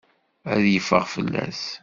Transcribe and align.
Aya 0.51 0.69
yeffeɣ 0.73 1.03
fell-as. 1.13 1.63